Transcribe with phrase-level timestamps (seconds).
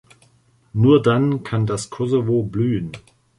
[0.73, 2.93] Nur dann kann das Kosovo blühen.